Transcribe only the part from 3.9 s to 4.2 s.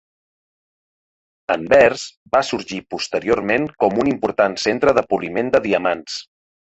un